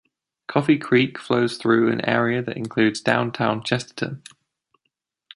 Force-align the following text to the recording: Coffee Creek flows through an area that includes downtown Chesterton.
Coffee 0.47 0.79
Creek 0.79 1.19
flows 1.19 1.57
through 1.57 1.91
an 1.91 2.03
area 2.03 2.41
that 2.41 2.57
includes 2.57 3.01
downtown 3.01 3.61
Chesterton. 3.61 4.23